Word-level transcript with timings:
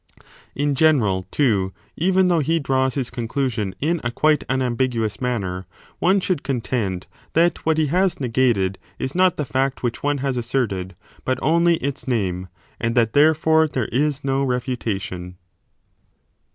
In 0.55 0.73
general, 0.73 1.27
too, 1.29 1.73
even 1.95 2.27
though 2.27 2.39
he 2.39 2.57
draws 2.59 2.95
his 2.95 3.11
conclusion 3.11 3.75
in 3.79 4.01
a 4.03 4.09
quite 4.09 4.43
unambiguous 4.49 5.21
manner, 5.21 5.67
one 5.99 6.19
should 6.19 6.41
contend 6.41 7.05
that 7.33 7.67
what 7.67 7.77
he 7.77 7.85
has 7.85 8.19
negated 8.19 8.79
is 8.97 9.13
not 9.13 9.37
the 9.37 9.45
fact 9.45 9.83
which 9.83 10.01
one 10.01 10.17
has 10.25 10.37
asserted 10.37 10.95
but 11.23 11.37
only 11.43 11.75
its 11.75 12.07
name; 12.07 12.47
and 12.79 12.95
that 12.95 13.13
therefore 13.13 13.67
there 13.67 13.85
is 13.91 14.23
no 14.23 14.43
refutation. 14.43 15.37